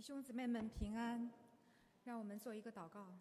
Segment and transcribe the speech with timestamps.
[0.00, 1.30] 弟兄姊妹们平安，
[2.04, 3.12] 让我们做一个祷告。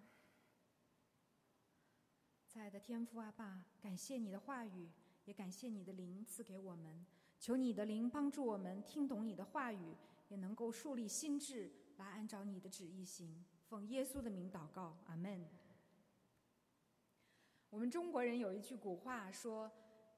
[2.47, 4.89] 亲爱的天父阿爸，感谢你的话语，
[5.25, 7.05] 也感谢你的灵赐给我们。
[7.37, 9.93] 求你的灵帮助我们听懂你的话语，
[10.29, 13.43] 也能够树立心智来按照你的旨意行。
[13.67, 15.45] 奉耶稣的名祷告，阿门。
[17.69, 19.69] 我们中国人有一句古话说：“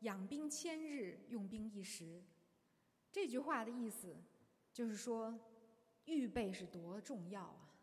[0.01, 2.21] 养兵千日，用兵一时。”
[3.11, 4.15] 这句话的意思
[4.71, 5.35] 就是说，
[6.05, 7.73] 预备是多重要啊！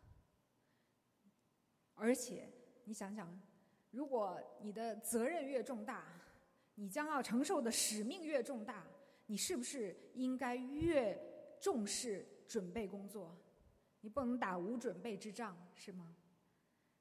[1.95, 2.49] 而且
[2.83, 3.39] 你想想，
[3.91, 6.21] 如果你的责任越重大，
[6.75, 8.87] 你将要承受的使命越重大，
[9.25, 11.17] 你是不是应该越
[11.59, 13.37] 重视准备工作？
[14.01, 16.15] 你不能打无准备之仗，是吗？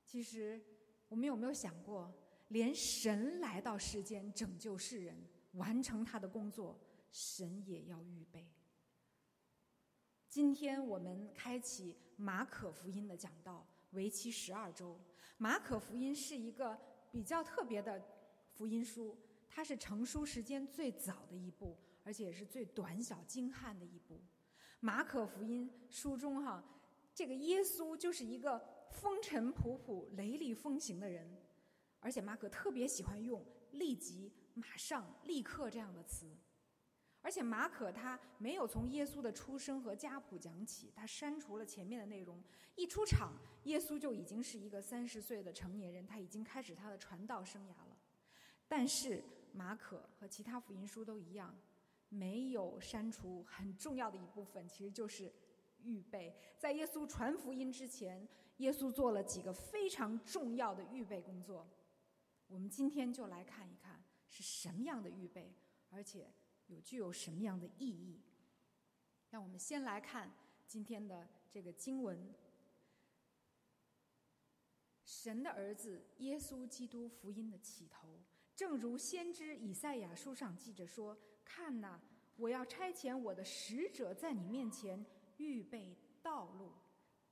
[0.04, 0.60] 其实，
[1.08, 2.12] 我们有没有想过，
[2.48, 5.16] 连神来到世间拯救世人、
[5.52, 6.78] 完成他的工作？
[7.10, 8.46] 神也要预备。
[10.38, 14.96] 今天我们开启马可福音的讲道，为期十二周。
[15.36, 16.78] 马可福音是一个
[17.10, 18.00] 比较特别的
[18.52, 24.22] 福音书，它是成书时间最早的一部，而且是最短小精悍的一部。
[24.78, 26.64] 马可福音书中哈，
[27.12, 31.28] 这个耶稣就是一个风尘仆仆、雷厉风行的人，
[31.98, 36.30] 而且马可特别喜欢用“立即”“马上”“立刻”这样的词。
[37.20, 42.42] 而且马可他没有从耶稣的出生和家谱讲起，他删除了前面的内容。
[42.76, 43.32] 一出场，
[43.64, 47.98] 耶稣就已经是一个三十岁的成年人，他已经开始他的传道生涯了。
[48.68, 51.54] 但是马可和其他福音书都一样，
[52.08, 55.30] 没有删除很重要的一部分，其实就是
[55.82, 56.34] 预备。
[56.56, 58.26] 在耶稣传福音之前，
[58.58, 61.68] 耶稣做了几个非常重要的预备工作。
[62.46, 65.52] 我们今天就来看一看是什么样的预备，
[65.90, 66.32] 而且。
[66.68, 68.22] 有具有什么样的意义？
[69.30, 70.32] 让我们先来看
[70.66, 72.34] 今天的这个经文：
[75.04, 78.18] 神的儿子耶稣基督福音的起头，
[78.54, 82.00] 正如先知以赛亚书上记着说：“看呐，
[82.36, 85.04] 我要差遣我的使者在你面前
[85.36, 86.72] 预备道路。”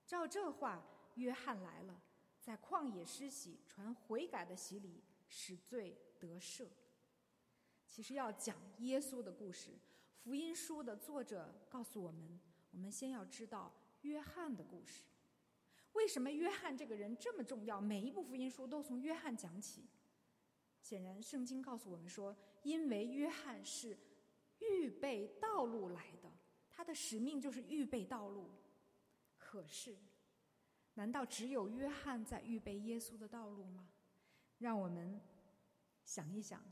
[0.07, 0.85] 照这话，
[1.17, 2.03] 约翰来了，
[2.41, 6.67] 在旷野施洗，传悔改的洗礼，使罪得赦。
[7.97, 9.71] 其实要讲耶稣的故事，
[10.23, 12.39] 福音书的作者告诉我们：
[12.73, 15.03] 我们先要知道约翰的故事。
[15.95, 17.81] 为什么约翰这个人这么重要？
[17.81, 19.83] 每一部福音书都从约翰讲起。
[20.83, 23.97] 显然，圣经告诉我们说，因为约翰是
[24.59, 26.31] 预备道路来的，
[26.69, 28.51] 他的使命就是预备道路。
[29.39, 29.97] 可是，
[30.93, 33.89] 难道只有约翰在预备耶稣的道路吗？
[34.59, 35.19] 让我们
[36.05, 36.63] 想一想。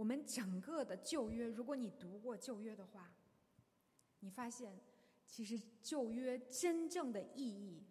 [0.00, 3.12] 我们整个的旧约，如果你读过旧约的话，
[4.20, 4.80] 你发现，
[5.26, 7.82] 其实旧约真正的意义，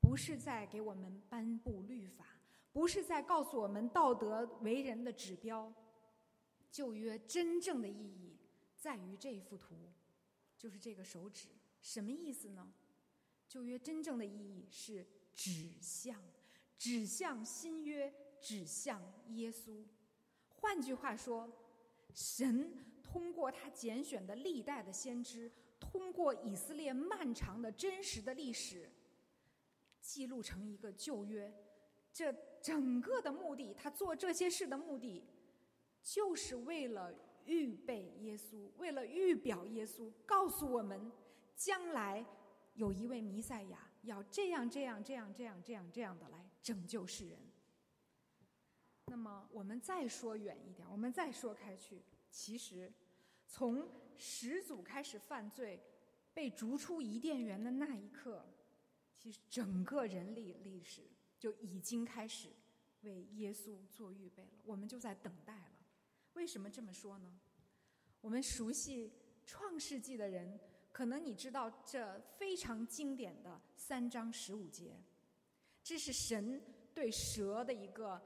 [0.00, 2.26] 不是在给我们颁布律法，
[2.72, 5.72] 不是在告诉我们道德为人的指标。
[6.72, 8.36] 旧约真正的意义
[8.76, 9.76] 在于这一幅图，
[10.58, 11.46] 就是这个手指。
[11.80, 12.68] 什么意思呢？
[13.46, 16.20] 旧约真正的意义是指向，
[16.76, 19.84] 指向新约，指向耶稣。
[20.64, 21.46] 换句话说，
[22.14, 28.90] 神通过他拣选的历代的先知，通过以色列漫长的真实的历史，
[30.00, 31.52] 记录成一个旧约。
[32.10, 32.32] 这
[32.62, 35.22] 整个的目的，他做这些事的目的，
[36.02, 37.14] 就是为了
[37.44, 41.12] 预备耶稣，为了预表耶稣，告诉我们
[41.54, 42.24] 将来
[42.72, 47.38] 有一位弥赛亚要这样这样这样这样这样这样的来拯救世人。
[49.06, 52.02] 那么，我们再说远一点，我们再说开去。
[52.30, 52.92] 其实，
[53.46, 55.80] 从始祖开始犯罪、
[56.32, 58.44] 被逐出伊甸园的那一刻，
[59.12, 61.02] 其实整个人类历史
[61.38, 62.48] 就已经开始
[63.02, 64.58] 为耶稣做预备了。
[64.64, 65.86] 我们就在等待了。
[66.32, 67.38] 为什么这么说呢？
[68.20, 69.12] 我们熟悉
[69.46, 70.58] 创世纪的人，
[70.90, 74.96] 可能你知道这非常经典的三章十五节，
[75.82, 76.60] 这是神
[76.94, 78.20] 对蛇的一个。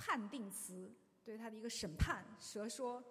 [0.00, 0.90] 判定词
[1.22, 3.04] 对他的一个审判，蛇说：“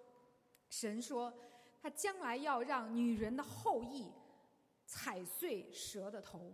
[0.68, 1.32] 神说，
[1.80, 4.10] 他将来要让女人的后裔
[4.86, 6.52] 踩碎蛇的头。”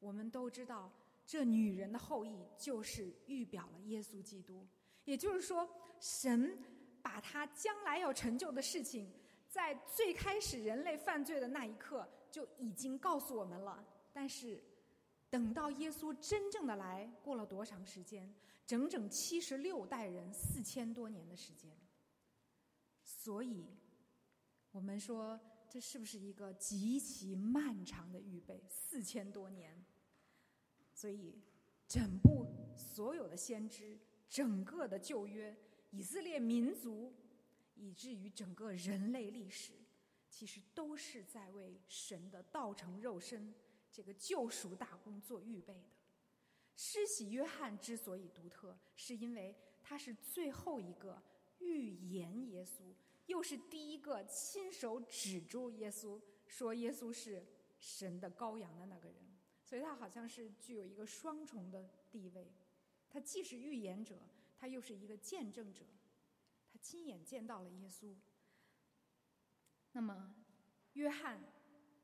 [0.00, 0.90] 我们都知道，
[1.24, 4.66] 这女人的后裔就是预表了耶稣基督。
[5.04, 5.68] 也就是说，
[6.00, 6.58] 神
[7.00, 9.08] 把他将来要成就的事情，
[9.48, 13.86] 在最开始人类犯罪的那一刻就已经告诉我们了。
[14.12, 14.60] 但是，
[15.30, 18.34] 等到耶稣真正的来，过了多长时间？
[18.66, 21.76] 整整七十六代人，四千多年的时间。
[23.02, 23.76] 所以，
[24.70, 25.38] 我们说
[25.68, 28.64] 这是不是一个极其漫长的预备？
[28.68, 29.84] 四千多年，
[30.92, 31.42] 所以
[31.86, 32.46] 整部
[32.76, 35.56] 所有的先知，整个的旧约，
[35.90, 37.12] 以色列民族，
[37.74, 39.72] 以至于整个人类历史，
[40.28, 43.54] 其实都是在为神的道成肉身
[43.92, 45.93] 这个救赎大功做预备的。
[46.76, 51.22] 施洗约翰之所以独特，是因为他是最后一个
[51.58, 52.94] 预言耶稣，
[53.26, 57.46] 又是第一个亲手指住耶稣说耶稣是
[57.78, 59.16] 神的羔羊的那个人，
[59.62, 62.52] 所以他好像是具有一个双重的地位。
[63.08, 64.18] 他既是预言者，
[64.58, 65.84] 他又是一个见证者，
[66.72, 68.14] 他亲眼见到了耶稣。
[69.92, 70.34] 那么，
[70.94, 71.40] 约翰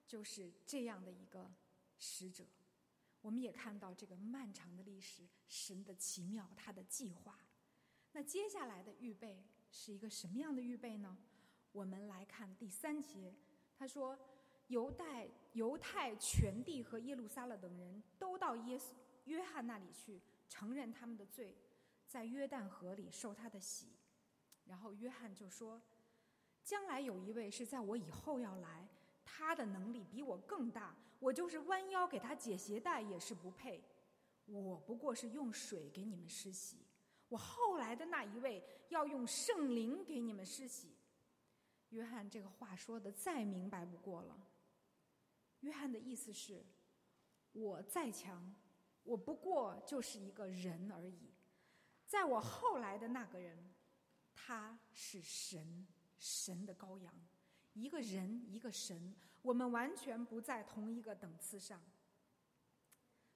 [0.06, 1.52] 就是这样的一个
[1.98, 2.44] 使者。
[3.20, 7.38] 我们也看到这个漫长的历史，神的奇妙，他的计划。
[8.12, 11.16] 那接下来的预备是一个什么样的预备呢？
[11.72, 13.32] 我们来看第三节，
[13.76, 14.18] 他说
[14.68, 18.94] ：“犹太、犹太全地和耶路撒冷等人都到耶稣、
[19.26, 21.56] 约翰那里去，承认他们的罪，
[22.06, 23.86] 在约旦河里受他的洗。”
[24.66, 25.80] 然后约翰就说
[26.64, 28.88] ：“将来有一位是在我以后要来，
[29.40, 33.82] 他的能力比我更大。”我就是弯腰给他解鞋带也是不配，
[34.46, 36.78] 我不过是用水给你们施洗，
[37.28, 40.96] 我后来的那一位要用圣灵给你们施洗。
[41.90, 44.34] 约翰这个话说的再明白不过了。
[45.60, 46.64] 约翰的意思是，
[47.52, 48.54] 我再强，
[49.02, 51.34] 我不过就是一个人而已，
[52.06, 53.74] 在我后来的那个人，
[54.32, 55.86] 他是神，
[56.18, 57.12] 神的羔羊，
[57.74, 59.14] 一个人，一个神。
[59.42, 61.80] 我们完全不在同一个等次上，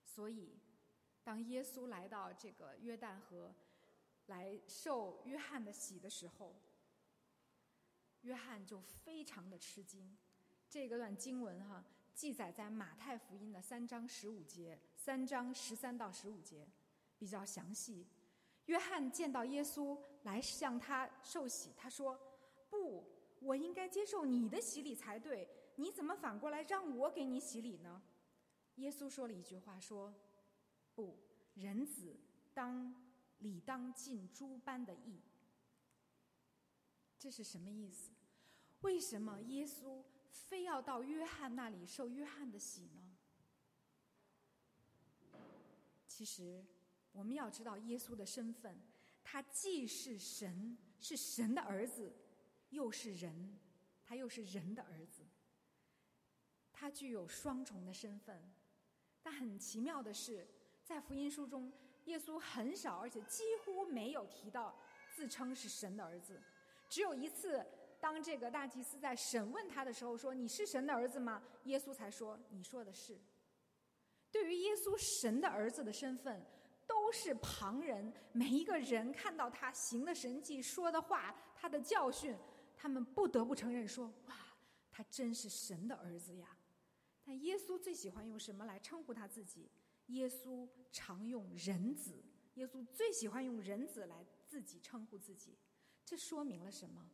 [0.05, 0.59] 所以，
[1.23, 3.55] 当耶稣来到这个约旦河
[4.27, 6.55] 来受约翰的洗的时候，
[8.21, 10.15] 约翰就非常的吃惊。
[10.69, 11.83] 这个段经文哈
[12.15, 16.69] 记载在马太福音的三章十五节，三章十三到十五节
[17.17, 18.07] 比较详细。
[18.67, 22.19] 约翰见到耶稣来向他受洗，他说
[22.69, 23.14] ：“不，
[23.45, 28.01] 我应该接受你的洗礼才对。”你怎么反过来让我给你洗礼呢？
[28.77, 30.15] 耶稣说了一句话，说
[30.95, 31.19] ：“不，
[31.55, 32.17] 人子
[32.53, 32.95] 当
[33.39, 35.21] 理当尽诸般的义。”
[37.19, 38.13] 这是什么意思？
[38.83, 43.17] 为什么耶稣非要到约翰那里受约翰的洗呢？
[46.07, 46.65] 其实，
[47.11, 48.81] 我们要知道耶稣的身份，
[49.25, 52.13] 他既是神，是神的儿子，
[52.75, 53.59] 又是人，
[54.05, 55.23] 他又是人的儿子。
[56.73, 58.53] 他具有双重的身份，
[59.23, 60.47] 但很奇妙的是，
[60.83, 61.73] 在福音书中，
[62.05, 64.77] 耶稣很少而且几乎没有提到
[65.15, 66.43] 自称是神的儿子。
[66.91, 67.65] 只有一次，
[68.01, 73.19] 当这个大祭司在审问他的时候说：“你是神的儿子吗？”耶稣才说：“你说的是。”
[74.31, 76.45] 对于耶稣神的儿子的身份，
[76.87, 82.37] 都是旁人每一个人看到他行的神迹、说的话、他的教训，
[82.77, 84.37] 他们不得不承认说：“哇，
[84.91, 86.57] 他真是神的儿子呀！”
[87.25, 89.71] 但耶稣最喜欢用什么来称呼他自己？
[90.07, 92.23] 耶稣常用人子。
[92.55, 95.57] 耶稣最喜欢用人子来自己称呼自己。
[96.05, 97.11] 这说明了什么？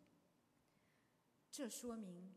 [1.50, 2.34] 这说明，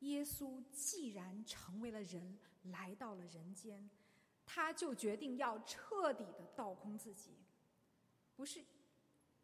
[0.00, 3.90] 耶稣既然成为了人，来到了人间，
[4.46, 7.36] 他就决定要彻底的倒空自己，
[8.34, 8.64] 不是，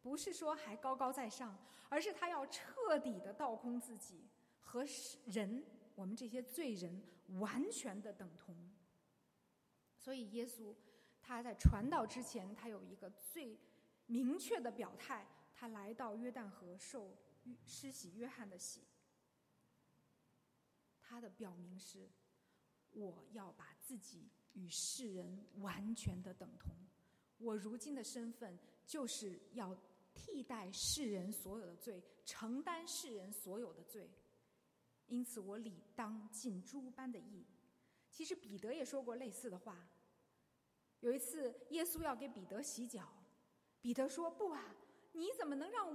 [0.07, 1.53] 不是说还高高在上，
[1.89, 4.25] 而是他要彻底的倒空自己
[4.61, 4.85] 和
[5.25, 5.65] 人。
[5.95, 7.03] 我们这些罪人
[7.39, 8.55] 完全的等同，
[9.97, 10.73] 所以耶稣
[11.21, 13.59] 他在传道之前，他有一个最
[14.05, 17.17] 明确的表态：他来到约旦河受
[17.65, 18.85] 施洗约翰的洗。
[21.01, 22.07] 他的表明是：
[22.91, 26.73] 我要把自己与世人完全的等同。
[27.39, 29.75] 我如今的身份就是要
[30.17, 34.09] 替代世人所有的罪，承担世人所有的罪。
[35.05, 37.45] 因此，我理当尽诸般的义。
[38.09, 39.87] 其实彼得也说过类似的话。
[41.01, 43.07] 有一次，耶稣要给彼得洗脚，
[43.79, 44.75] 彼得说：“不啊，
[45.13, 45.87] 你怎么能让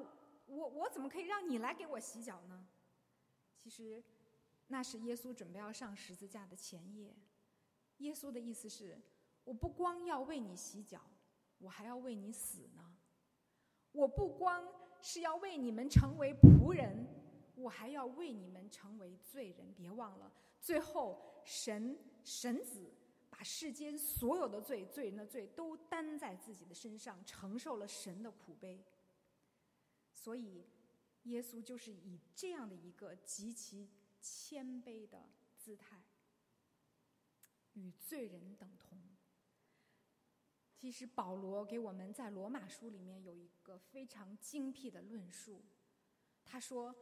[0.47, 0.69] 我？
[0.69, 2.67] 我怎么可以让你来给我洗脚呢？”
[3.59, 4.03] 其实，
[4.69, 7.15] 那是耶稣准备要上十字架的前夜。
[7.99, 8.99] 耶稣的意思是：
[9.45, 11.01] 我不光要为你洗脚，
[11.59, 12.97] 我还要为你死呢。
[13.93, 14.67] 我不光
[15.01, 17.07] 是要为你们成为仆人。
[17.55, 22.91] 我还要为你们成为罪人，别忘了，最后神神子
[23.29, 28.83] 把世间所有的罪、罪人的罪都担在自己的身上，承受了神的苦悲。
[30.15, 30.65] 所以，
[31.25, 33.89] 耶稣就是以这样的一个极其
[34.21, 36.03] 谦卑的姿态，
[37.75, 38.99] 与罪人等同。
[40.83, 45.63] 其实保罗给我们在罗马书里面有一个非常精辟的论述，
[46.45, 46.93] 他说：“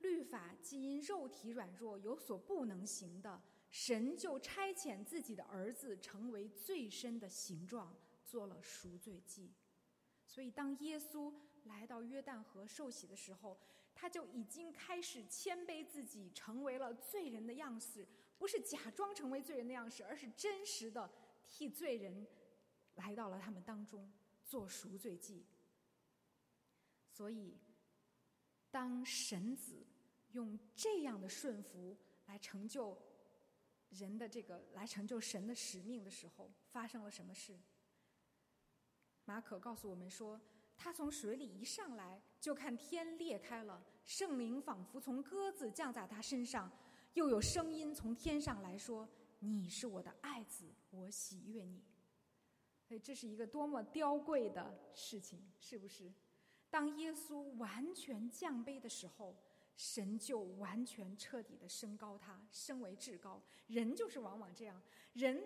[0.00, 9.54] 律法既因肉体软弱有所不能行的，神就差遣自己的儿子成为最深的形状，做了赎罪祭。
[10.26, 11.32] 所以当耶稣
[11.64, 13.58] 来到约旦河受洗的时候，
[13.94, 18.06] 他就已经开始谦卑自己，成为了罪人的样式，
[18.36, 21.10] 不是假装成为罪人的样式，而是真实的
[21.46, 22.26] 替罪人。”
[23.00, 24.12] 来到了他们当中
[24.44, 25.46] 做赎罪祭，
[27.08, 27.58] 所以
[28.70, 29.86] 当神子
[30.32, 32.96] 用这样的顺服来成就
[33.88, 37.58] 人的这个，来成就神的使命的时候，发生了什么事？
[39.24, 40.40] 马可告诉我们说，
[40.76, 46.70] 他从水里一上来，就看天裂开了，圣灵仿佛从鸽子降在他身上，
[47.14, 49.08] 又有声音从天上来说
[49.40, 51.82] ：“你是我的爱子，我喜悦你。”
[52.90, 56.12] 所以这是一个多么刁贵的事情，是不是？
[56.68, 59.32] 当耶稣完全降卑的时候，
[59.76, 63.40] 神就完全彻底的升高他，升为至高。
[63.68, 64.82] 人就是往往这样，
[65.12, 65.40] 人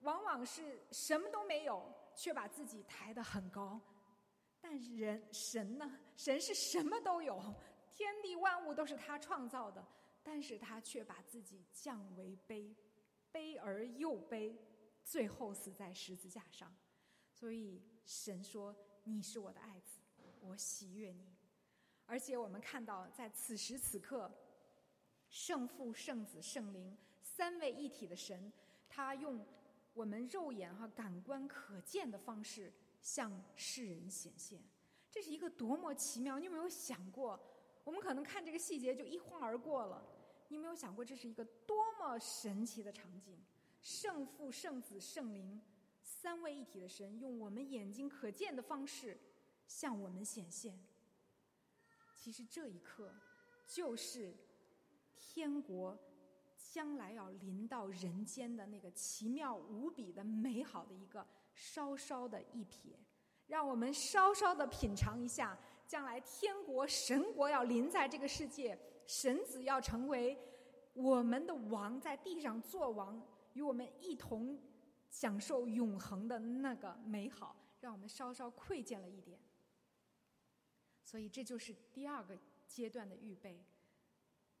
[0.00, 3.78] 往往是什么都没有，却把自己抬得很高。
[4.58, 5.98] 但人神呢？
[6.16, 7.54] 神是什么都有，
[7.92, 9.86] 天地万物都是他创造的，
[10.22, 12.74] 但是他却把自己降为卑，
[13.30, 14.56] 卑而又卑。
[15.08, 16.70] 最后死在十字架上，
[17.32, 20.00] 所以神说：“你是我的爱子，
[20.42, 21.34] 我喜悦你。”
[22.04, 24.30] 而且我们看到，在此时此刻，
[25.30, 28.52] 圣父、圣子、圣灵三位一体的神，
[28.86, 29.42] 他用
[29.94, 34.62] 我们肉眼和感官可见的方式向世人显现。
[35.10, 36.38] 这是一个多么奇妙！
[36.38, 37.40] 你有没有想过？
[37.82, 40.06] 我们可能看这个细节就一晃而过了。
[40.48, 43.42] 你有没有想过，这是一个多么神奇的场景？
[43.80, 45.60] 圣父、圣子、圣灵
[46.02, 49.18] 三位一体的神，用我们眼睛可见的方式
[49.66, 50.78] 向我们显现。
[52.16, 53.12] 其实这一刻，
[53.66, 54.34] 就是
[55.16, 55.96] 天国
[56.56, 62.94] 将来要临到人间的那个奇妙无比的美好的一个稍稍的一瞥，
[63.46, 70.36] 让我们稍稍的品尝一下，将来天国神国要临在这个世界，神子要成为
[70.94, 73.20] 我们的王，在地上做王。
[73.54, 74.60] 与我们一同
[75.08, 79.38] 享受永恒的那个美好，让我们稍稍窥见了一点。
[81.02, 83.64] 所以，这就是第二个阶段的预备。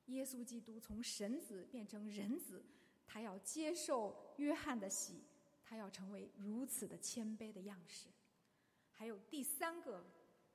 [0.06, 2.64] 耶稣基督从神子变成人子，
[3.06, 5.22] 他要接受约翰的洗，
[5.62, 8.08] 他要成为如此的谦卑的样式。
[8.90, 10.04] 还有第三个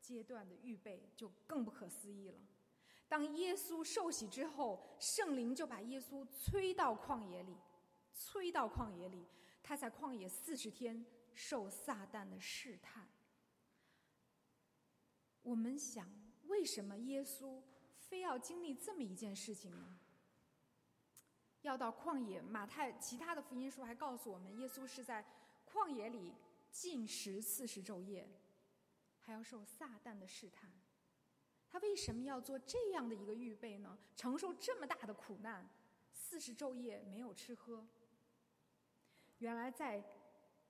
[0.02, 2.40] 阶段的预备，就更不可思议了。
[3.08, 7.56] 当耶稣受洗之后，圣灵就把耶稣催到旷野里。
[8.14, 9.28] 催到旷野里，
[9.62, 13.08] 他在旷野四十天受撒旦的试探。
[15.42, 16.08] 我们想，
[16.48, 17.62] 为什么耶稣
[17.98, 20.00] 非要经历这么一件事情呢？
[21.62, 25.26] 要到旷野，马太其他的福音书还告诉我们，耶稣是在
[25.66, 26.34] 旷野里
[26.72, 28.30] 禁食四十昼夜，
[29.20, 30.72] 还要受撒旦的试探。
[31.70, 33.98] 他为什么要做这样的一个预备呢？
[34.16, 35.68] 承受这么大的苦难，
[36.14, 37.88] 四十昼夜没有吃喝。
[39.44, 40.02] 原来在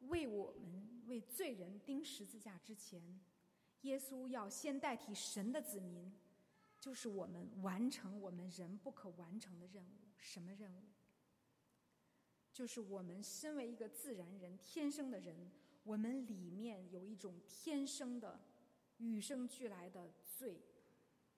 [0.08, 3.00] 为我们为罪人钉十字架之前，
[3.82, 6.12] 耶稣要先代替神的子民，
[6.80, 10.10] 就是我们完成我们人不可完成的任务。
[10.18, 10.82] 什么任务？
[12.51, 15.51] 就是我们身为一个自然人、天生的人，
[15.84, 18.39] 我们里面有一种天生的、
[18.98, 20.60] 与生俱来的罪，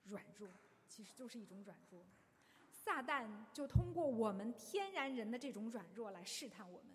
[0.06, 0.50] 软弱，
[0.88, 2.08] 其实就是一种软弱。
[2.72, 6.95] 撒旦就通过我们天然人的这种软弱来试探我们。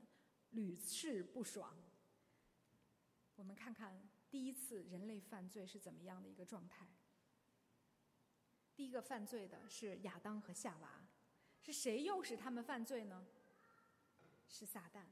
[0.50, 1.76] 屡试不爽。
[3.37, 6.87] 我们看看第一次人类犯罪是怎么样的一个状态。
[8.75, 11.07] 第一个犯罪的是亚当和夏娃，
[11.61, 13.26] 是谁诱使他们犯罪呢？
[14.49, 15.04] 是撒旦。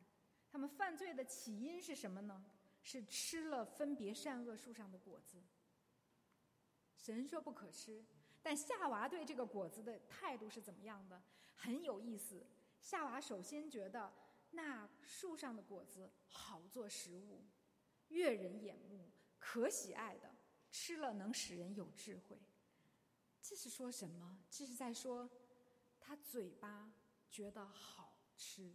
[0.51, 2.45] 他们犯罪的起因是什么呢？
[2.83, 5.43] 是吃了分别善恶树上的果子。
[6.97, 8.05] 神说不可吃，
[8.43, 11.23] 但夏娃对这个果子的态度是怎么样的？
[11.55, 12.47] 很有意思。
[12.81, 14.13] 夏娃首先觉得。
[14.51, 17.45] 那树上的果子好做食物，
[18.09, 20.35] 悦人眼目，可喜爱的，
[20.71, 22.39] 吃了能使人有智慧。
[23.41, 24.39] 这是说什么？
[24.51, 25.31] 这是在说，
[26.01, 26.93] 他嘴巴
[27.31, 28.75] 觉得好吃，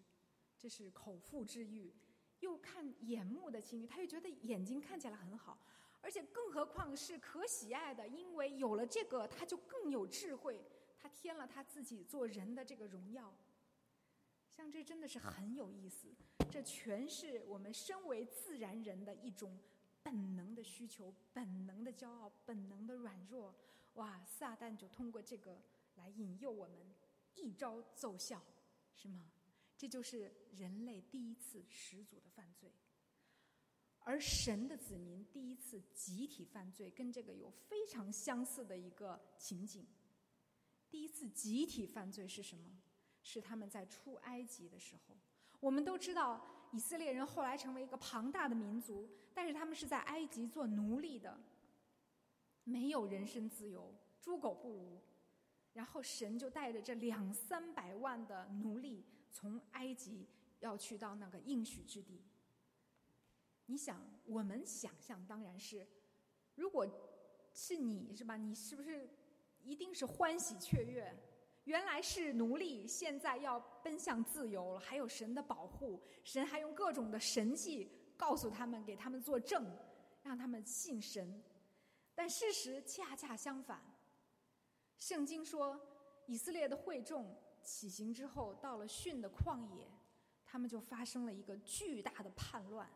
[0.58, 1.94] 这是口腹之欲，
[2.40, 5.58] 又看眼目的情欲，他又觉得眼睛看起来很好，
[6.02, 10.64] 而且更何况是可喜爱的，因为有了这个，他就更有智慧。
[10.98, 13.36] 他添了他自己做人的这个荣耀。
[14.56, 16.14] 像这真的是很有意思，
[16.52, 19.60] 这全是我们身为自然人的一种
[20.04, 23.54] 本能的需求、本能的骄傲、本能的软弱。
[23.96, 25.62] 哇，撒旦就通过这个
[25.96, 26.94] 来引诱我们，
[27.36, 28.42] 一招奏效，
[28.96, 29.32] 是吗？
[29.78, 32.72] 这就是人类第一次始祖的犯罪，
[34.00, 39.86] 而神的子民第一次集体犯罪，跟这个有非常相似的一个情景。
[40.90, 42.80] 第一次集体犯罪是什么？
[43.34, 45.16] 是他们在出埃及的时候。
[45.60, 46.40] 我们都知道，
[46.72, 51.40] 以色列人后来成为一个庞大的民族，但是他们是在埃及做奴隶的，
[52.64, 55.02] 没有人身自由，猪狗不如。
[55.74, 59.04] 然后神就带着这两三百万的奴隶。
[59.36, 60.28] 从埃及
[60.60, 62.22] 要去到那个应许之地，
[63.66, 65.88] 你想，我们想象当然是，
[66.54, 66.88] 如果
[67.52, 68.38] 是你是吧？
[68.38, 69.10] 你是不是
[69.64, 71.12] 一定是欢喜雀跃？
[71.66, 79.66] 原来是奴隶，现在要奔向自由了，还有神的保护，神还用各种的神迹告诉他们，给他们作证，
[80.22, 81.42] 让他们信神。
[82.14, 83.82] 但事实恰恰相反，
[84.98, 85.80] 圣经说
[86.26, 87.36] 以色列的会众。
[87.64, 89.90] 起行之后，到了逊的旷野，
[90.44, 92.90] 他们就发生了一个巨大的叛乱。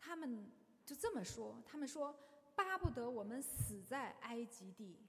[0.00, 0.50] 他们
[0.84, 2.12] 就这么说：“他们说，
[2.56, 5.05] 巴不得我们死在埃及地。”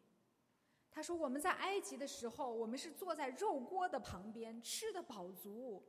[0.98, 5.84] 他说：“我们在埃及的时候，我们是坐在肉锅的旁边，吃的饱足。”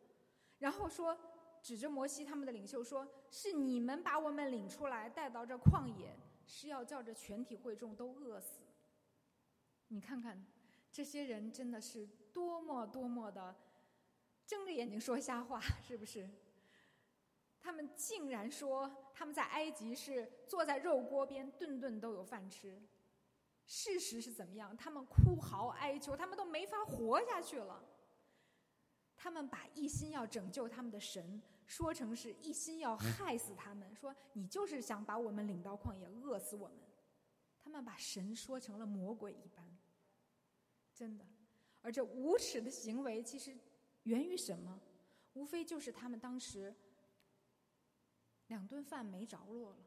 [0.60, 1.18] 然后说，
[1.62, 8.60] 指着摩西他们的领袖说：“是你们把我们领出来，带到这旷野，是要叫这全体会众都饿死。”
[9.88, 10.44] 你看看。
[10.90, 13.54] 这些人真的是多么多么的
[14.46, 16.28] 睁着眼睛说瞎话，是不是？
[17.58, 22.82] 他们竟然说他们在埃及是坐在肉锅边，顿顿都有饭吃。
[23.68, 24.75] 事实是怎么样？
[24.76, 27.84] 他们哭嚎哀求，他们都没法活下去了。
[29.14, 36.78] 他们把一心要拯救他们的神说成是一心要害死他们，说你就是想把我们领到旷野饿死我们。
[37.59, 39.78] 他们把神说成了魔鬼一般。
[40.94, 41.24] 真的，
[41.83, 43.57] 而这无耻的行为其实
[44.04, 44.81] 源于什么？
[45.35, 46.74] 无非就是他们当时
[48.46, 49.78] 两顿饭没着落了，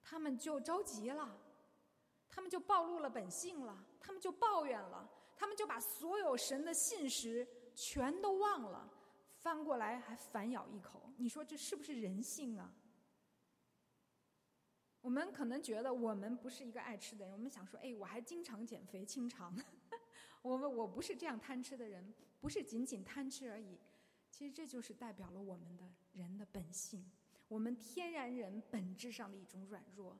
[0.00, 1.36] 他们就着急了，
[2.30, 8.88] 他们就暴露了本性了，他们就抱怨了，他们就把所有神的信实全都忘了，
[9.34, 11.12] 翻过来还反咬一口。
[11.16, 12.72] 你说这是不是人性啊？
[15.00, 19.54] 我们可能觉得我们不是一个爱吃的人，我们想说，哎，我还经常减肥清肠，
[20.42, 23.78] 我们我不是这样贪吃的人，不是仅仅贪吃而已。
[24.30, 27.04] 其实这就是代表了我们的人的本性，
[27.48, 30.16] 我们天然人本质上的一种软弱。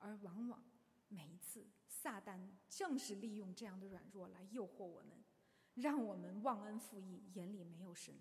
[0.00, 0.62] 而往往
[1.08, 5.22] 每一次，撒旦正是利用这样的软弱来诱惑我们，
[5.74, 8.14] 让我们忘恩负义，眼里没有神。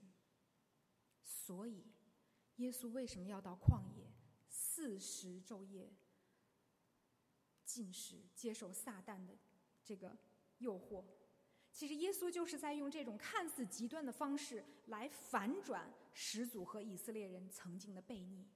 [1.21, 1.83] 所以，
[2.57, 4.11] 耶稣为什么要到旷野？
[4.47, 5.91] 四十昼夜
[7.65, 9.37] 进食，接受撒旦的
[9.83, 10.17] 这个
[10.59, 11.03] 诱惑。
[11.71, 18.47] 其实耶稣就是在用这种看似极端的方式来反转始祖和以色列人曾经的悖逆。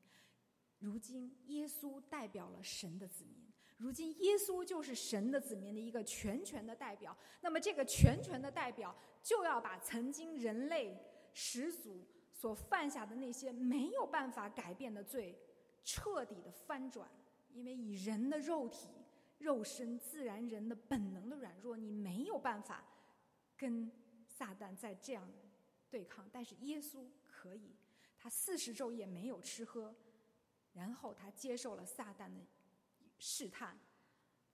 [0.84, 7.18] 如今耶稣代表了神的子民，如今耶稣就是神的子民的一个全权的代表。
[7.40, 11.02] 那么这个全权的代表就要把曾经人类
[11.34, 15.40] 始祖所犯下的那些没有办法改变的罪。
[15.86, 17.10] 彻底的翻转，
[17.52, 18.88] 因为以人的肉体、
[19.38, 22.86] 肉身、自然人的本能的软弱，你没有办法
[23.58, 23.92] 跟
[24.26, 25.30] 撒旦再这样
[25.90, 26.26] 对抗。
[26.32, 27.76] 但是耶稣可以，
[28.18, 29.94] 他四十昼夜没有吃喝，
[30.74, 32.46] 然后他接受了撒旦的
[33.18, 33.80] 试探，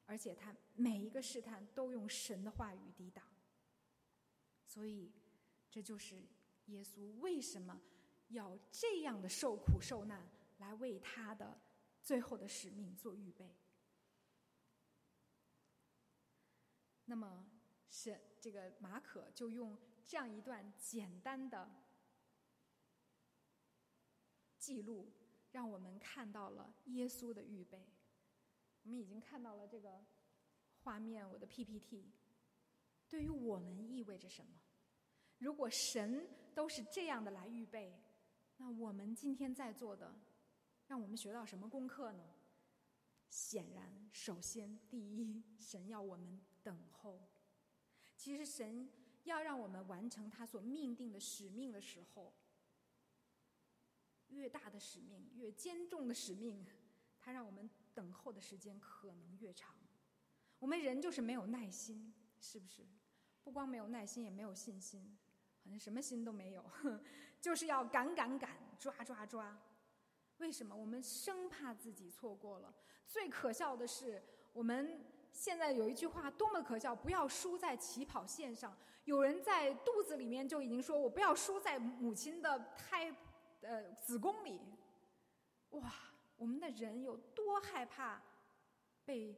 [0.06, 3.26] 而且他每一个试探都用神的话语抵挡。
[4.66, 5.12] 所以，
[5.70, 6.24] 这就是
[6.68, 7.82] 耶稣为什么
[8.30, 10.30] 要这样的受苦受难。
[10.60, 11.58] 来为他的
[12.04, 13.56] 最后的使命做预备。
[17.06, 17.50] 那么，
[17.90, 21.72] 是这个马可就用这样一段简单的
[24.58, 25.10] 记录，
[25.52, 27.88] 让我们看到了耶稣的预备。
[28.84, 30.04] 我们已经看到了这个
[30.84, 32.12] 画面，我的 PPT
[33.08, 34.52] 对于我们意味着什么？
[35.40, 38.00] 如果神都是这样的来预备，
[38.58, 40.14] 那我们今天在座的。
[40.88, 42.24] 让我们学到什么功课呢？
[43.30, 47.30] 显然，首先，第一，神要我们等候。
[48.18, 48.90] 其实，神
[49.24, 52.34] 要让我们完成他所命定的使命的时候，
[54.30, 56.66] 越大的使命，越艰重的使命，
[57.20, 59.76] 它让我们等候的时间可能越长。
[60.60, 62.86] 我们人就是没有耐心，是不是？
[63.44, 65.18] 不光没有耐心，也没有信心，
[65.64, 66.64] 好像什么心都没有，
[67.42, 69.58] 就是要赶赶赶，抓抓抓。
[70.38, 70.76] 为什么？
[70.76, 72.74] 我们生怕自己错过了。
[73.08, 74.22] 最可笑的是，
[74.54, 78.78] 我们现在有一句话多么可笑：不要输在起跑线上。
[79.06, 83.12] 有人在肚子里面就已经说：“我不要输在母亲的胎，
[83.62, 84.60] 呃，子宫里。”
[85.72, 85.94] 哇，
[86.38, 88.22] 我们的人有多害怕
[89.06, 89.36] 被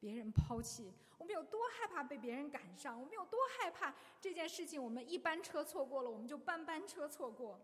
[0.00, 0.92] 别人抛弃？
[1.18, 2.98] 我们有多害怕被别人赶上？
[2.98, 4.82] 我们有多害怕这件事情？
[4.82, 7.60] 我们一班车错过了，我们就班班车错过。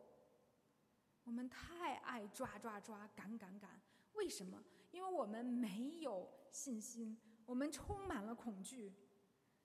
[1.25, 3.81] 我们太爱抓抓抓、赶赶赶，
[4.15, 4.63] 为什么？
[4.91, 8.93] 因为我们没有信心，我们充满了恐惧。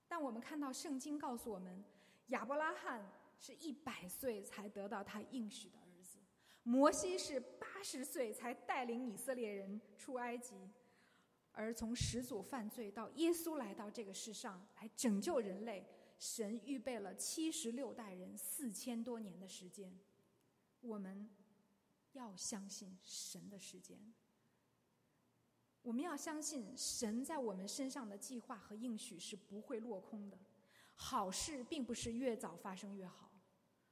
[0.08, 1.84] 但我们看到圣经告诉我们，
[2.28, 5.77] 亚伯拉罕是一百岁才得到他应许的，
[6.67, 10.53] 摩西是八十岁才带领以色列人出埃及，
[11.53, 15.88] 而从始祖犯罪到耶稣来到这个世上来拯救人类，
[16.19, 19.97] 神预备了七十六代人四千多年的时间，
[20.82, 21.30] 我们。
[22.13, 23.95] 要相信神的时间，
[25.84, 30.39] 我们要相信神在我们身上的计划和应许是不会落空的。
[30.95, 33.30] 好事并不是越早发生越好，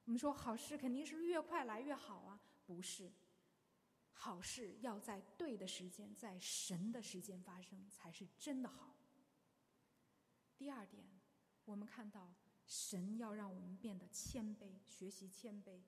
[0.06, 3.12] 我们说好事肯定是越快来越好啊，不是。
[4.12, 8.96] 好事要在对的时间，在神的时间发生才是真的好。
[10.58, 11.06] 第二点，
[11.66, 12.34] 我们看到
[12.66, 15.82] 神要让我们变得谦卑，学习谦卑。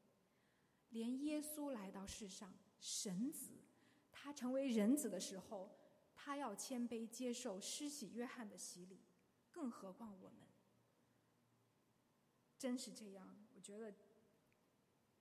[0.89, 3.51] 连耶稣来到世上，神子，
[4.11, 5.75] 他成为人子的时候，
[6.13, 8.99] 他要谦卑接受施洗约翰的洗礼，
[9.51, 10.47] 更何况我们，
[12.57, 13.35] 真是这样？
[13.55, 13.93] 我觉得，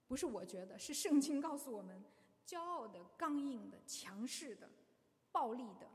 [0.07, 2.03] 不是我觉得，是圣经告诉我们，
[2.45, 4.69] 骄傲的、刚硬的、强势的、
[5.31, 5.89] 暴力的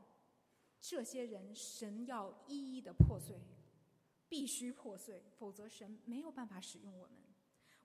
[0.79, 3.39] 这些人，神要一一的破碎，
[4.29, 7.17] 必须破碎，否则神没有办法使用我们。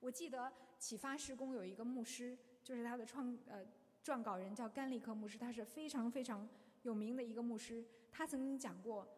[0.01, 3.67] 我记得启发施工有一个牧师，就是他的创呃
[4.05, 6.49] 撰稿人叫甘利克牧师，他是非常非常
[6.83, 7.85] 有名的一个牧师。
[8.13, 9.09] 他曾经讲过，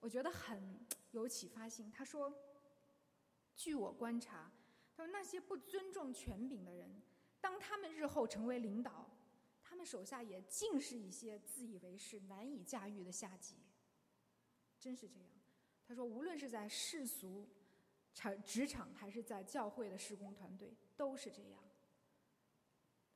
[0.00, 0.78] 我觉得很
[1.12, 1.90] 有启发性。
[1.90, 2.32] 他说
[3.54, 4.50] ：“据我观察，
[5.02, 6.88] 他说那些不尊重权柄的人，
[7.40, 9.10] 当他们日后成为领导，
[9.60, 13.56] 他们手下也尽是一些自以为是、难以驾驭的下级。
[14.78, 15.28] 真是这样。”
[15.88, 17.48] 他说：“无论是在世俗。”
[18.14, 21.58] 场职场还是在教会的施工团队都是这样。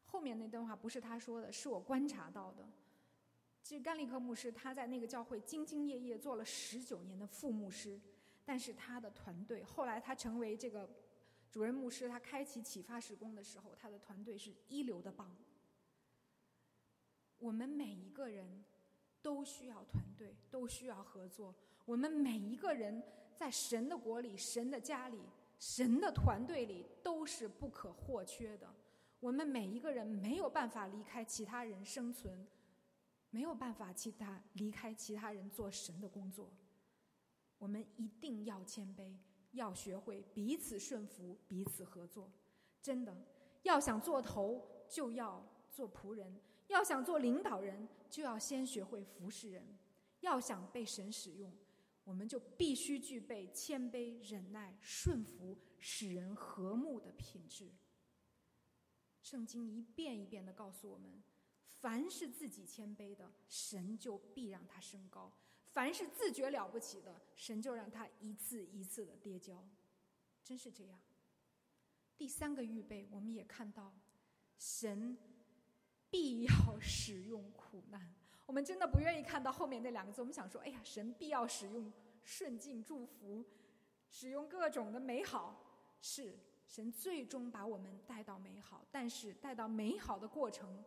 [0.07, 2.67] 后面那段话不是他说的，是我观察到的。
[3.63, 8.01] 其实甘利克牧师他在那个教会兢兢业业做了十九年的副牧师，
[8.43, 10.89] 但是他的团队后来他成为这个
[11.57, 15.35] 主任牧师，他开启启发时工的时候，他的团队是一流的棒。
[17.39, 18.63] 我们每一个人
[19.23, 21.55] 都需要团队，都需要合作。
[21.87, 23.03] 我们每一个人。
[23.35, 25.21] 在神的国里、神的家里、
[25.59, 28.75] 神的团队里，都是不可或缺的。
[29.21, 32.47] 我们每一个人没有办法离开其他人生存，
[33.29, 36.51] 没有办法其他离开其他人做神的工作。
[37.59, 39.15] 我们一定要谦卑，
[39.57, 42.31] 要学会彼此顺服、彼此合作。
[42.81, 43.17] 真的，
[43.65, 46.33] 要想做头，就要做仆人；
[46.69, 49.65] 要想做领导人，就要先学会服侍人；
[50.21, 51.53] 要想被神使用。
[52.05, 57.69] 我们就必须具备谦卑、忍耐、顺服、使人和睦的品质。
[59.21, 61.21] 圣经一遍一遍的告诉我们：
[61.81, 65.33] 凡是自己谦卑的，神就必让他升高；
[65.77, 69.63] 凡是自觉了不起的，神就让他一次一次的跌跤。
[70.43, 70.99] 真是这样。
[72.17, 73.93] 第三个预备，我们也看到，
[74.57, 75.19] 神
[76.09, 78.15] 必要使用苦难。
[78.47, 80.23] 我们真的不愿意看到后面那两个字。
[80.23, 81.93] 我们想说：“哎呀，神必要使用
[82.25, 83.45] 顺境祝福，
[84.09, 85.63] 使用各种的美好。
[86.01, 90.83] 是神最终把我们带到美好，但是带到美好的过程，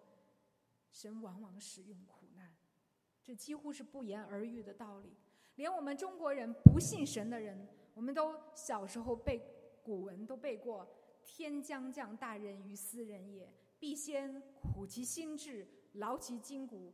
[0.92, 2.19] 神往往使用苦。
[3.30, 5.16] 这几乎是不言而喻的道理。
[5.58, 9.40] 连我们中国人不信神的人，我们都小时候背
[9.84, 10.90] 古文都背过
[11.24, 16.92] ：‘天将降大任于斯人也，必先苦其心志，劳其筋骨。’”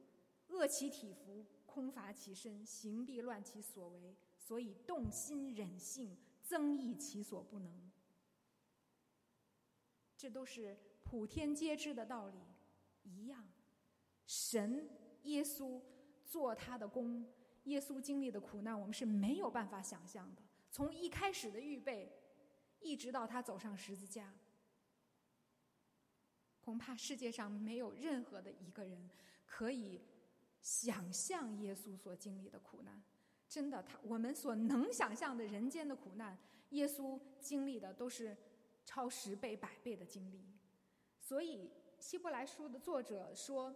[0.50, 7.92] 饿其体肤，空乏其身，行必乱其所为，所以动心忍性，增益其所不能。
[10.18, 12.40] 这都是普天皆知的道理。
[13.04, 13.48] 一样，
[14.26, 14.90] 神
[15.24, 15.82] 耶稣
[16.26, 17.26] 做他的工，
[17.66, 20.42] 耶稣经历的苦难，我们是没有办法想象的。
[20.72, 22.12] 从一开始的预备，
[22.80, 24.34] 一直到他走上十字架，
[26.60, 29.10] 恐怕世界上没有任何的一个人
[29.46, 30.02] 可以。
[30.62, 33.00] 想象耶稣所经历的苦难，
[33.48, 36.36] 真的，他我们所能想象的人间的苦难，
[36.72, 38.36] 耶稣经历的都是
[38.84, 40.44] 超十倍、百倍的经历。
[41.20, 43.76] 所以，希伯来书的作者说，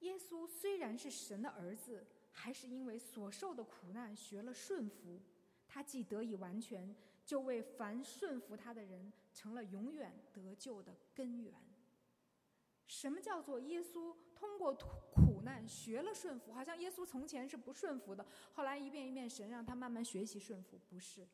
[0.00, 5.20] 耶稣虽然是神的儿子，还是因为所受的苦难学了顺服，
[5.66, 11.54] 他既得以完全，就为凡顺服他的人成了永远得救的根源。
[12.86, 16.52] 什么叫做耶稣通过苦难学了顺服？
[16.52, 21.26] 好像耶稣从前是不顺服的，后来一遍一遍神让他慢慢学习顺服，不是。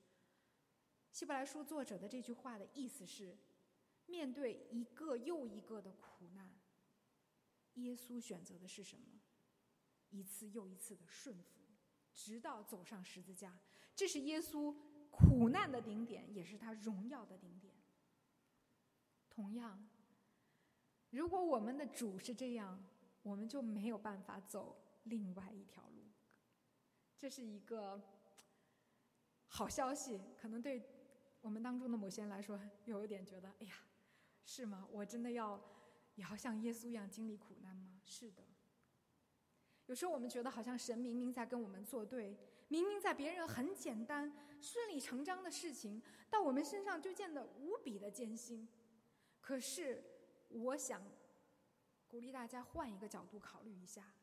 [1.13, 3.37] 希伯来书作者的这句话的意思是：
[4.07, 6.54] 面对一个又一个的苦难，
[7.75, 9.21] 耶稣选择的是什么？
[10.11, 11.61] 一次又一次的顺服，
[12.13, 13.59] 直到走上十字架。
[13.97, 14.75] 这是耶稣
[15.11, 17.75] 苦难的顶点，也是他荣耀的顶点。
[19.29, 19.89] 同样。
[21.11, 22.85] 如果我们的主是这样，
[23.23, 26.05] 我们就没有办法走另外一条路。
[27.17, 28.01] 这是一个
[29.47, 30.83] 好消息，可能对
[31.41, 33.75] 我们当中的某些人来说，有一点觉得：哎呀，
[34.45, 34.89] 是吗？
[34.91, 35.61] 我真的要
[36.15, 38.01] 也要像耶稣一样经历苦难吗？
[38.05, 38.43] 是的。
[39.87, 42.37] 有时候我们觉得好像神明明在跟我们作对，
[42.69, 48.69] 明明在别人很简单、顺理成章的事情，到我们身上就见得无比的艰辛。
[49.41, 50.11] 可是。
[50.51, 51.03] 我想
[52.07, 54.15] 鼓励大家换一个角度考虑一下：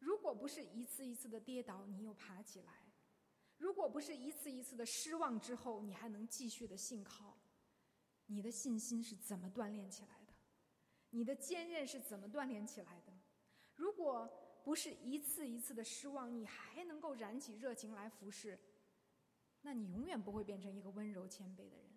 [0.00, 2.72] 如果不是一次一次的跌倒，你又爬起来；
[3.56, 7.38] 如果不是一次一次的失望之后，你还能继续的信靠，
[8.26, 10.19] 你的信心是怎么锻炼起来？
[11.10, 13.12] 你的坚韧是怎么锻炼起来的？
[13.74, 14.30] 如果
[14.62, 18.58] 不是一次一次的失望，你还能够燃起热情来服侍，
[19.62, 21.90] 那你永远不会变成一个温柔谦卑的人。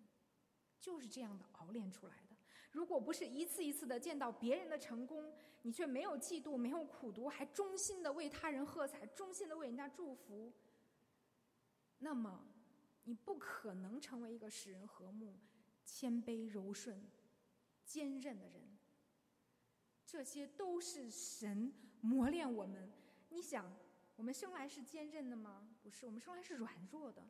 [0.80, 2.36] 就是这样的熬练出来的。
[2.70, 10.52] 如果不是一次一次的见到别人的成功，你却没有嫉妒，没有苦读，还忠心的为他人喝彩，忠心的为人家祝福，
[11.98, 12.44] 那么
[13.04, 15.38] 你不可能成为一个使人和睦、
[15.84, 17.00] 谦卑柔顺、
[17.84, 18.73] 坚韧的人。
[20.06, 22.90] 这些都是神磨练我们。
[23.30, 23.70] 你想，
[24.16, 25.68] 我们生来是坚韧的吗？
[25.82, 27.22] 不是，我们生来是软弱的。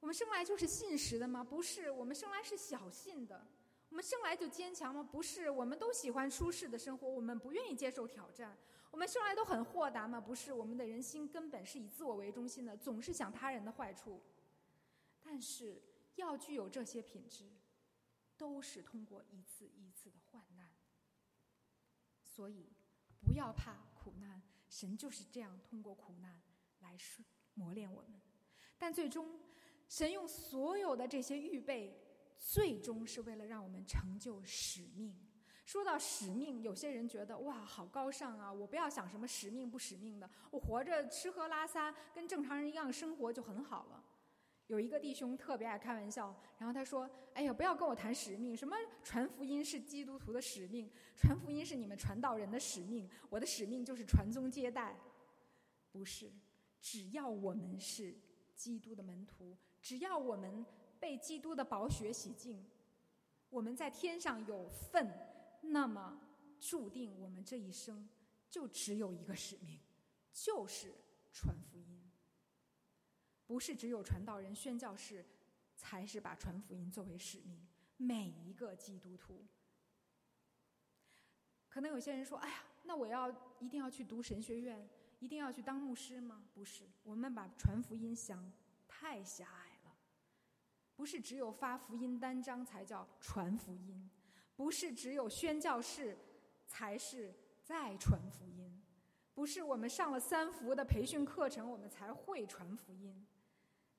[0.00, 1.42] 我们生来就是信实的吗？
[1.42, 3.46] 不是，我们生来是小信的。
[3.88, 5.02] 我们生来就坚强吗？
[5.02, 8.56] 不是，我们都喜欢舒适的生活，我们不愿意接受挑战。
[8.90, 10.20] 我们生来都很豁达吗？
[10.20, 14.20] 不是，我们的人心根本是以自我为中心的，总是想他人的坏处。
[15.22, 15.80] 但是
[16.16, 17.44] 要具有这些品质，
[18.36, 20.53] 都是通过一次一次的患难。
[22.34, 22.72] 所以
[23.20, 26.40] 不要怕苦难，神就是这样通过苦难
[26.80, 26.96] 来
[27.54, 28.20] 磨练我们。
[28.76, 29.38] 但最终，
[29.88, 32.00] 神用所有的这些预备。
[32.36, 35.16] 最终是为了让我们成就使命。
[35.64, 38.52] 说到使命，有些人觉得哇，好高尚啊！
[38.52, 44.03] 我不要想什么使命不使命的，我活着吃喝拉撒跟正常人一样生活就很好了。
[44.66, 54.96] 有一个弟兄特别爱开玩笑，然后他说：“哎呀，不要跟我谈使命，什么传福音是基督徒的使命，传福音是你们传道人的使命，我的使命就是传宗接代。
[55.92, 56.32] 不是，
[56.80, 58.14] 只要我们是
[58.54, 60.64] 基督的门徒，只要我们。”
[61.00, 62.64] 被基督的宝血洗净，
[63.50, 65.06] 我们在天上有份，
[65.60, 66.18] 那么
[66.58, 68.08] 注定我们这一生
[68.48, 69.78] 就只有一个使命，
[70.32, 70.94] 就是
[71.30, 71.54] 传。
[73.46, 75.24] 不是只有传道人、宣教士
[75.76, 79.44] 才是把传福音作为使命，每一个基督徒。
[81.68, 83.28] 可能有些人说：“哎呀，那我要
[83.58, 88.52] 一定要去读神学院，一定要去当牧师吗？”不是，我们把传福音想
[88.86, 89.96] 太狭隘了。
[90.94, 94.08] 不是只有发福音单张才叫传福音，
[94.54, 96.16] 不是只有宣教士
[96.68, 98.53] 才是在传福音，
[99.34, 103.26] 不是我们上了三福的培训课程我们才会传福音。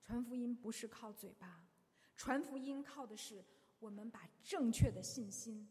[0.01, 1.67] 传福音不是靠嘴巴，
[2.15, 3.43] 传福音靠的是
[3.79, 5.67] 我们把正确的信心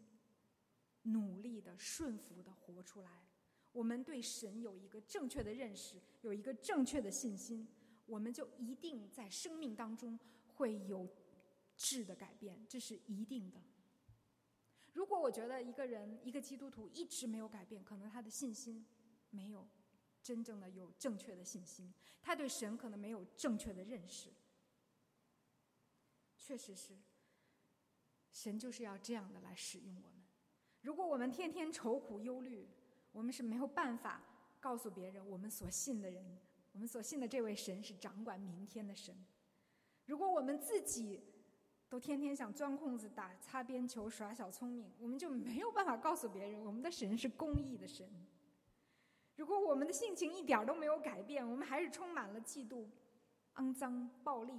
[1.02, 3.10] 努力的顺服的活出来。
[3.72, 7.66] 我们对神有一个正确的认识，有一个正确的信心，
[8.06, 10.18] 我们就一定在生命当中。
[10.56, 11.08] 会有
[11.76, 13.60] 质的改变，这是一定的。
[14.92, 18.86] 如果我觉得一个人一个基督徒一直没有改变，可能他的信心
[19.34, 19.68] 没有
[20.22, 21.92] 真正的有正确的信心，
[22.22, 24.30] 他对神可能没有正确的认识。
[26.38, 26.94] 确实是，
[28.30, 30.24] 神就是要这样的来使用我们。
[30.82, 32.68] 如果我们天天愁苦忧虑，
[33.12, 34.22] 我们是没有办法
[34.60, 36.38] 告诉别人我们所信的人，
[36.72, 39.16] 我们所信的这位神是掌管明天的神。
[40.04, 41.22] 如果我们自己
[41.88, 48.06] 都天天想钻空子、打擦边球、耍小聪明，我们就没有办法告诉别人，我们的神是公义的神。
[49.36, 52.86] 如果我们的性情一点都没有改变，我们还是充满了嫉妒、
[53.54, 54.52] 肮脏、暴力，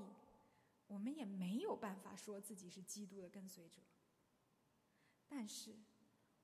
[0.88, 3.82] 我们也没有办法说自己是基督的跟随者。
[5.28, 5.74] 但是，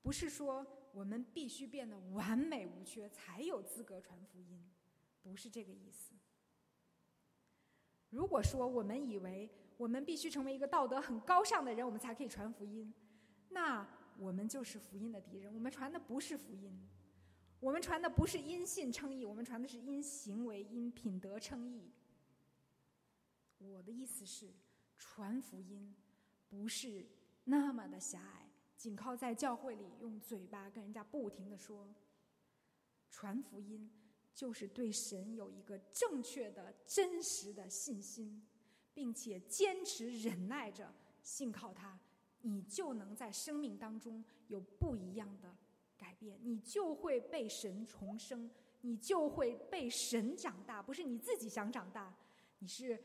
[0.00, 4.64] 不是说我们必须变得完美无缺才有资格传福音，
[5.22, 6.14] 不是这个意思。
[8.10, 12.92] 如果说我们以为我们必须成为一个道德很高尚的人，我们才可以传福音，
[13.50, 13.86] 那
[14.18, 15.54] 我们就是福音的敌人。
[15.54, 16.76] 我们传的不是福音，
[17.62, 21.92] 我们传的不是因信称义，我们传的是因行为、因品德称义。
[23.58, 24.52] 我的意思是，
[24.98, 25.94] 传福音
[26.48, 27.06] 不是
[27.44, 31.88] 那么的狭隘，仅靠在教会里用嘴巴跟人家不停的说，
[33.08, 33.88] 传福音。
[34.34, 38.42] 就是对神有一个正确的、真实的信心，
[38.94, 40.90] 并且坚持忍耐着
[41.22, 42.00] 信靠他，
[42.40, 45.54] 你就能在生命当中有不一样的
[46.02, 50.82] 改变，你就会被神重生，你就会被神长大。
[50.82, 52.12] 不是你自己想长大，
[52.58, 53.00] 你是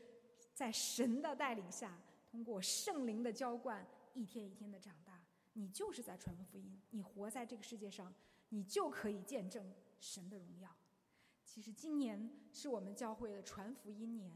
[0.52, 1.96] 在神的带领下，
[2.28, 5.22] 通过圣灵的浇灌，一天一天的长大。
[5.52, 8.12] 你就是在传福音，你活在这个世界上，
[8.48, 9.64] 你就可以见证
[10.00, 10.68] 神的荣耀。
[11.44, 14.32] 其实今年是我们教会的传福音年，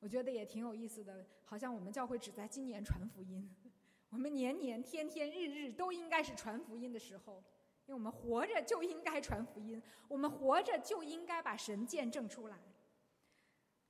[0.00, 1.26] 我觉得也挺有意思的。
[1.44, 3.50] 好像我们教会只在今年传福音，
[4.08, 7.42] 我们年年、天天、日日都应该是传福音的时候，
[7.86, 12.58] 因为我们活着就应该传福音，我们活着就应该把神见证出来。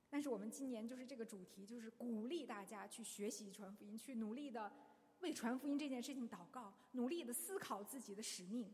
[0.09, 4.71] 但是我们今年就是这个主题，就是鼓励大家去学习传福音，去努力的
[5.19, 8.71] 为传福音这件事情祷告，努力的思考自己的使命。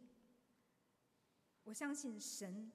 [1.63, 2.71] 我相信神。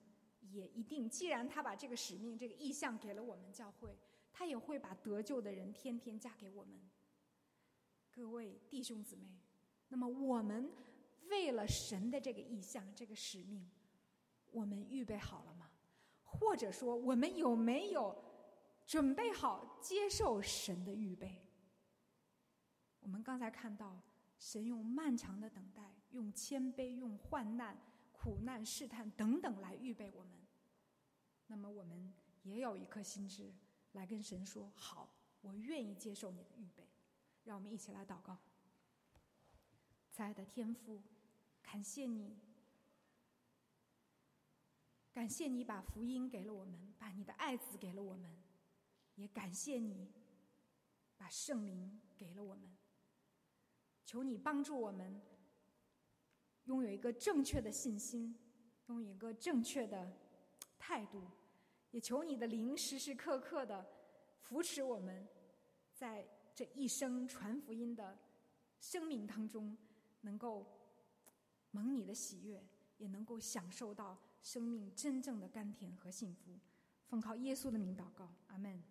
[0.53, 3.99] 也一定，既然他把这个使命、这个意向给了我们教会，
[4.33, 6.81] 他也会把得救的人天天加给我们。
[8.13, 9.27] 各位弟兄姊妹，
[9.89, 10.71] 那么我们
[11.29, 13.69] 为了神的这个意向、这个使命，
[14.51, 15.71] 我们预备好了吗？
[16.25, 18.17] 或者说，我们有没有
[18.87, 21.41] 准备好接受神的预备？
[23.01, 24.01] 我们刚才看到，
[24.39, 27.77] 神用漫长的等待，用谦卑，用患难。
[28.19, 30.33] 苦难、试探等等来预备我们，
[31.47, 32.13] 那么我们
[32.43, 33.55] 也有一颗心智
[33.93, 35.09] 来跟神说：“好，
[35.43, 36.89] 我愿意接受你的预备。”
[37.45, 38.37] 让我们一起来祷告。
[40.11, 41.01] 亲爱的天父，
[41.67, 42.39] 感谢你，
[45.13, 48.35] 感谢你把福音给了我们，把你的爱子给了我们，
[49.17, 50.11] 也感谢你
[51.19, 52.75] 把圣灵给了我们。
[54.07, 55.21] 求你帮助我们。
[56.65, 58.35] 拥有一个正确的信心，
[58.87, 60.17] 拥有一个正确的
[60.79, 61.23] 态度，
[61.91, 63.87] 也求你的灵时时刻刻的
[64.41, 65.29] 扶持我们，
[65.93, 68.19] 在这一生传福音的
[68.81, 69.77] 生命当中，
[70.23, 70.67] 能够
[71.77, 72.65] 蒙你的喜悦，
[72.97, 76.59] 也能够享受到生命真正的甘甜和幸福。
[77.05, 78.83] 奉靠耶稣的名祷告，阿门。